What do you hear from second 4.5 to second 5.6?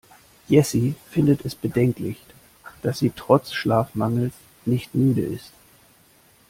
nicht müde ist.